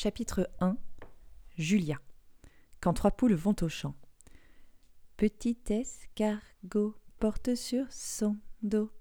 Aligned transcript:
Chapitre 0.00 0.48
1 0.60 0.76
Julia. 1.56 1.98
Quand 2.80 2.92
trois 2.92 3.10
poules 3.10 3.34
vont 3.34 3.56
au 3.62 3.68
champ. 3.68 3.96
Petit 5.16 5.58
escargot 5.70 6.94
porte 7.18 7.56
sur 7.56 7.84
son 7.90 8.36
dos 8.62 8.92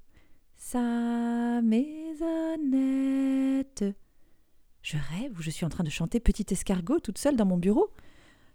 sa 0.55 1.62
maisonnette. 1.62 2.25
Je 4.81 4.97
rêve 4.97 5.38
ou 5.38 5.41
je 5.44 5.52
suis 5.52 5.68
en 5.68 5.70
train 5.70 5.83
de 5.83 5.92
chanter 5.92 6.20
Petit 6.20 6.47
escargot 6.49 7.00
toute 7.00 7.20
seule 7.20 7.36
dans 7.36 7.46
mon 7.46 7.60
bureau 7.60 7.94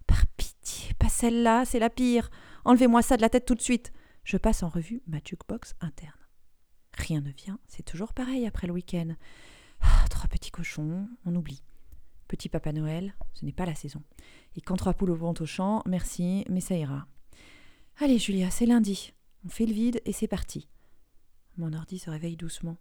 Par 0.08 0.26
pitié, 0.36 0.94
pas 0.94 1.08
celle-là, 1.08 1.64
c'est 1.64 1.78
la 1.78 1.90
pire. 1.90 2.28
Enlevez-moi 2.64 3.02
ça 3.02 3.16
de 3.16 3.22
la 3.22 3.28
tête 3.28 3.46
tout 3.46 3.54
de 3.54 3.62
suite. 3.62 3.92
Je 4.24 4.36
passe 4.36 4.64
en 4.64 4.68
revue 4.68 5.00
ma 5.06 5.18
jukebox 5.24 5.76
interne. 5.80 6.10
Rien 6.94 7.20
ne 7.20 7.30
vient, 7.30 7.60
c'est 7.68 7.84
toujours 7.84 8.12
pareil 8.12 8.48
après 8.48 8.66
le 8.66 8.72
week-end. 8.72 9.14
Ah, 9.80 10.06
trois 10.10 10.26
petits 10.26 10.50
cochons, 10.50 11.06
on 11.24 11.36
oublie. 11.36 11.62
Petit 12.32 12.48
Papa 12.48 12.72
Noël, 12.72 13.12
ce 13.34 13.44
n'est 13.44 13.52
pas 13.52 13.66
la 13.66 13.74
saison. 13.74 14.02
Et 14.56 14.62
quand 14.62 14.76
trois 14.76 14.94
poules 14.94 15.10
vont 15.10 15.34
au 15.38 15.44
champ, 15.44 15.82
merci, 15.84 16.46
mais 16.48 16.62
ça 16.62 16.74
ira. 16.74 17.06
Allez, 17.98 18.18
Julia, 18.18 18.50
c'est 18.50 18.64
lundi. 18.64 19.12
On 19.44 19.50
fait 19.50 19.66
le 19.66 19.74
vide 19.74 20.00
et 20.06 20.14
c'est 20.14 20.28
parti. 20.28 20.66
Mon 21.58 21.74
ordi 21.74 21.98
se 21.98 22.08
réveille 22.08 22.38
doucement. 22.38 22.78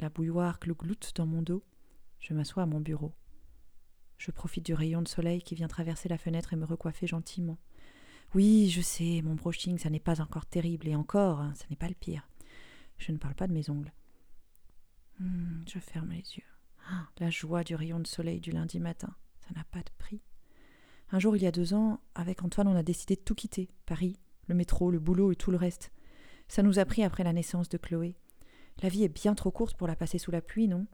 La 0.00 0.08
bouilloire 0.08 0.58
glougloute 0.60 1.12
dans 1.14 1.26
mon 1.26 1.42
dos. 1.42 1.62
Je 2.20 2.32
m'assois 2.32 2.62
à 2.62 2.66
mon 2.66 2.80
bureau. 2.80 3.12
Je 4.16 4.30
profite 4.30 4.64
du 4.64 4.72
rayon 4.72 5.02
de 5.02 5.08
soleil 5.08 5.42
qui 5.42 5.54
vient 5.54 5.68
traverser 5.68 6.08
la 6.08 6.16
fenêtre 6.16 6.54
et 6.54 6.56
me 6.56 6.64
recoiffer 6.64 7.06
gentiment. 7.06 7.58
Oui, 8.34 8.70
je 8.70 8.80
sais, 8.80 9.20
mon 9.20 9.34
brushing, 9.34 9.76
ça 9.76 9.90
n'est 9.90 10.00
pas 10.00 10.22
encore 10.22 10.46
terrible, 10.46 10.88
et 10.88 10.96
encore, 10.96 11.40
hein, 11.40 11.52
ça 11.54 11.66
n'est 11.68 11.76
pas 11.76 11.88
le 11.88 11.94
pire. 11.94 12.26
Je 12.96 13.12
ne 13.12 13.18
parle 13.18 13.34
pas 13.34 13.46
de 13.46 13.52
mes 13.52 13.68
ongles. 13.68 13.92
Hmm, 15.20 15.64
je 15.68 15.78
ferme 15.80 16.12
les 16.12 16.36
yeux. 16.38 16.53
La 17.18 17.30
joie 17.30 17.64
du 17.64 17.74
rayon 17.74 18.00
de 18.00 18.06
soleil 18.06 18.40
du 18.40 18.50
lundi 18.50 18.80
matin, 18.80 19.14
ça 19.40 19.54
n'a 19.54 19.64
pas 19.64 19.80
de 19.80 19.90
prix. 19.98 20.20
Un 21.10 21.18
jour, 21.18 21.36
il 21.36 21.42
y 21.42 21.46
a 21.46 21.52
deux 21.52 21.74
ans, 21.74 22.00
avec 22.14 22.42
Antoine, 22.42 22.68
on 22.68 22.76
a 22.76 22.82
décidé 22.82 23.14
de 23.14 23.20
tout 23.20 23.34
quitter 23.34 23.70
Paris, 23.86 24.18
le 24.48 24.54
métro, 24.54 24.90
le 24.90 24.98
boulot 24.98 25.32
et 25.32 25.36
tout 25.36 25.50
le 25.50 25.56
reste. 25.56 25.92
Ça 26.48 26.62
nous 26.62 26.78
a 26.78 26.84
pris 26.84 27.02
après 27.02 27.24
la 27.24 27.32
naissance 27.32 27.68
de 27.68 27.78
Chloé. 27.78 28.16
La 28.82 28.88
vie 28.88 29.04
est 29.04 29.08
bien 29.08 29.34
trop 29.34 29.50
courte 29.50 29.76
pour 29.76 29.86
la 29.86 29.96
passer 29.96 30.18
sous 30.18 30.30
la 30.30 30.42
pluie, 30.42 30.68
non? 30.68 30.86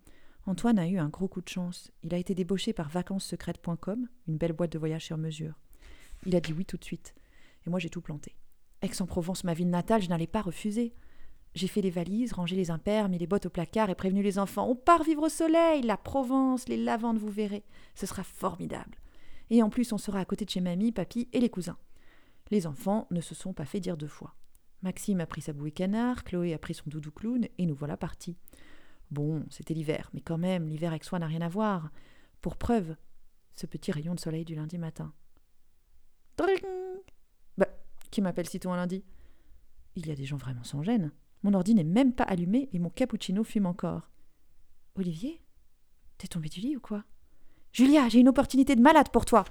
Antoine 0.47 0.79
a 0.79 0.87
eu 0.87 0.99
un 0.99 1.09
gros 1.09 1.29
coup 1.29 1.41
de 1.41 1.49
chance. 1.49 1.91
Il 2.03 2.15
a 2.15 2.19
été 2.19 2.35
débauché 2.35 2.73
par 2.73 2.89
vacancessecrètes.com, 2.89 4.09
une 4.29 4.37
belle 4.37 4.53
boîte 4.53 4.73
de 4.73 4.79
voyage 4.79 5.05
sur 5.05 5.17
mesure. 5.17 5.59
Il 6.27 6.37
a 6.37 6.41
dit 6.41 6.53
oui 6.53 6.65
tout 6.65 6.77
de 6.77 6.85
suite. 6.85 7.15
Et 7.67 7.71
moi, 7.71 7.79
j'ai 7.79 7.91
tout 7.91 8.01
planté. 8.01 8.37
Aix-en-Provence, 8.83 9.45
ma 9.45 9.55
ville 9.55 9.71
natale, 9.71 10.03
je 10.03 10.09
n'allais 10.09 10.27
pas 10.27 10.43
refuser. 10.43 10.95
J'ai 11.55 11.67
fait 11.67 11.83
les 11.83 11.91
valises, 11.91 12.33
rangé 12.33 12.55
les 12.55 12.71
impairs, 12.71 13.09
mis 13.09 13.19
les 13.19 13.27
bottes 13.27 13.47
au 13.47 13.51
placard 13.51 13.91
et 13.91 13.95
prévenu 13.95 14.23
les 14.23 14.39
enfants. 14.39 14.69
On 14.69 14.77
part 14.77 15.03
vivre 15.03 15.25
au 15.25 15.29
soleil, 15.29 15.83
la 15.83 15.97
Provence, 15.97 16.69
les 16.69 16.77
lavandes, 16.77 17.19
vous 17.19 17.31
verrez. 17.31 17.65
Ce 17.95 18.07
sera 18.07 18.23
formidable. 18.23 18.99
Et 19.51 19.63
en 19.63 19.71
plus, 19.71 19.93
on 19.93 19.99
sera 19.99 20.21
à 20.21 20.25
côté 20.25 20.45
de 20.45 20.51
chez 20.51 20.61
mamie, 20.61 20.93
papy 20.93 21.29
et 21.33 21.41
les 21.41 21.51
cousins. 21.51 21.79
Les 22.51 22.67
enfants 22.67 23.09
ne 23.11 23.21
se 23.21 23.35
sont 23.35 23.53
pas 23.53 23.65
fait 23.65 23.81
dire 23.81 23.97
deux 23.97 24.07
fois. 24.09 24.37
Maxime 24.83 25.21
a 25.21 25.27
pris 25.27 25.43
sa 25.43 25.53
bouée 25.53 25.73
canard, 25.73 26.25
Chloé 26.25 26.55
a 26.55 26.59
pris 26.59 26.75
son 26.75 26.89
doudou 26.89 27.11
clown, 27.11 27.47
et 27.59 27.67
nous 27.67 27.75
voilà 27.75 27.97
partis. 27.97 28.37
Bon, 29.11 29.45
c'était 29.51 29.75
l'hiver, 29.75 30.09
mais 30.15 30.21
quand 30.21 30.39
même, 30.39 30.69
l'hiver 30.69 30.91
avec 30.91 31.05
soi 31.05 31.19
n'a 31.19 31.27
rien 31.27 31.43
à 31.43 31.49
voir. 31.49 31.91
Pour 32.41 32.57
preuve, 32.57 32.97
ce 33.57 33.67
petit 33.67 33.93
rayon 33.93 34.15
de 34.15 34.21
soleil 34.21 34.45
du 34.45 34.55
lundi 34.55 34.79
matin. 34.79 35.13
Dring 36.37 36.63
Bah, 37.59 37.69
qui 38.11 38.23
m'appelle 38.23 38.49
sitôt 38.49 38.71
un 38.71 38.77
lundi? 38.77 39.05
Il 39.97 40.07
y 40.07 40.13
a 40.13 40.15
des 40.15 40.25
gens 40.25 40.37
vraiment 40.37 40.65
sans 40.65 40.83
gêne. 40.83 41.13
Mon 41.43 41.55
ordi 41.55 41.75
n'est 41.75 41.85
même 41.85 42.13
pas 42.13 42.25
allumé 42.25 42.69
et 42.73 42.79
mon 42.79 42.91
cappuccino 42.91 43.45
fume 43.45 43.67
encore. 43.67 44.11
Olivier 44.97 45.41
T'es 46.19 46.29
tombé 46.29 46.49
du 46.49 46.61
lit 46.61 46.77
ou 46.77 46.81
quoi? 46.81 47.05
Julia, 47.73 48.09
j'ai 48.09 48.21
une 48.21 48.29
opportunité 48.29 48.77
de 48.77 48.83
malade 48.83 49.09
pour 49.11 49.25
toi 49.25 49.45